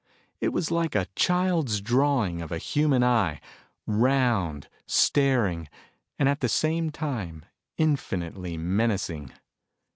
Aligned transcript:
It 0.39 0.49
was 0.49 0.71
like 0.71 0.95
a 0.95 1.05
child's 1.15 1.79
drawing 1.79 2.41
of 2.41 2.51
a 2.51 2.57
human 2.57 3.03
eye, 3.03 3.39
round, 3.85 4.67
staring, 4.87 5.69
and 6.17 6.27
at 6.27 6.39
the 6.39 6.49
same 6.49 6.89
time 6.89 7.45
infinitely 7.77 8.57
menacing. 8.57 9.31